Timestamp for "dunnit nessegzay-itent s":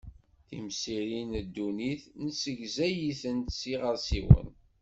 1.55-3.59